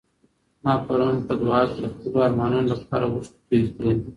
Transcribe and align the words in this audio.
ما 0.63 0.73
پرون 0.85 1.15
په 1.27 1.33
دعا 1.41 1.61
کي 1.71 1.79
د 1.83 1.85
خپلو 1.93 2.17
ارمانونو 2.27 2.65
لپاره 2.79 3.05
اوښکې 3.07 3.39
تویې 3.47 3.63
کړې. 3.75 3.91